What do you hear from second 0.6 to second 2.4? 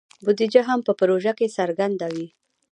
هم په پروژه کې څرګنده وي.